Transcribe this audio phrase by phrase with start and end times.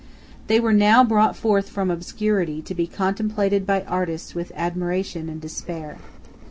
[0.47, 5.39] They were now brought forth from obscurity to be contemplated by artists with admiration and
[5.39, 5.99] despair.